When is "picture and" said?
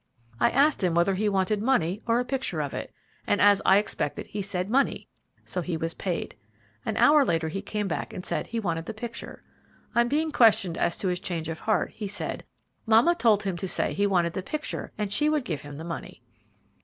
14.41-15.13